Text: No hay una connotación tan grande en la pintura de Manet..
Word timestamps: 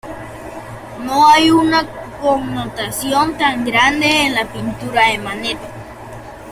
No 1.05 1.27
hay 1.29 1.51
una 1.51 1.85
connotación 2.19 3.37
tan 3.37 3.63
grande 3.63 4.25
en 4.25 4.33
la 4.33 4.45
pintura 4.51 5.09
de 5.09 5.19
Manet.. 5.19 5.59